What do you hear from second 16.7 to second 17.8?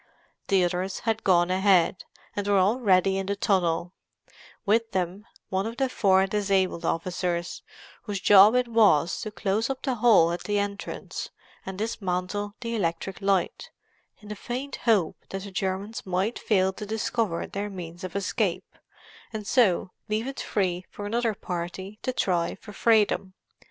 to discover their